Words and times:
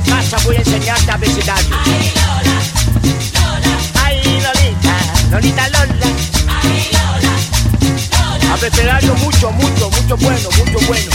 casa 0.00 0.36
voy 0.44 0.56
a 0.56 0.58
enseñarte 0.60 1.10
a 1.10 1.16
visitar. 1.16 1.58
Ay, 1.58 2.12
Lola, 2.14 2.56
Lola. 3.34 3.78
Ay, 4.04 4.40
Lolita, 4.40 4.96
Lolita, 5.30 5.68
Lola. 5.68 6.06
Ay, 6.62 6.88
Lola, 6.92 7.32
Lola. 8.38 8.54
A 8.54 8.56
mucho, 9.14 9.50
mucho, 9.52 9.90
mucho 9.90 10.16
bueno, 10.16 10.48
mucho 10.58 10.78
bueno. 10.86 11.10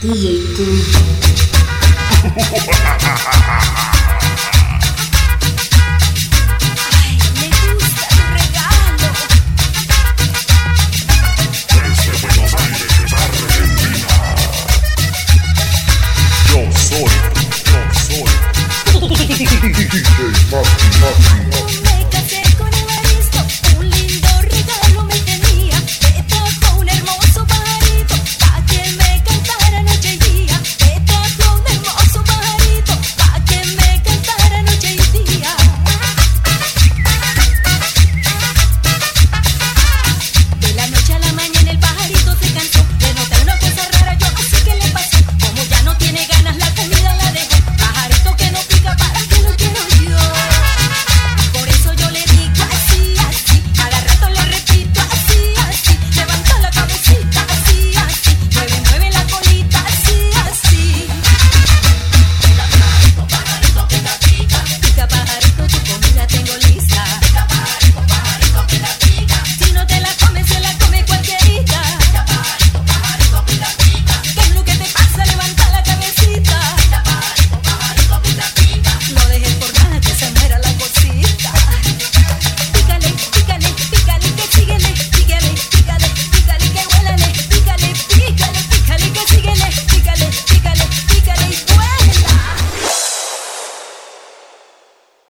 DJ 0.00 0.38
Two. 0.54 0.78